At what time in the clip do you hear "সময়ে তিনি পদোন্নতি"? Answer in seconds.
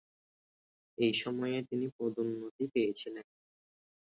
1.13-2.63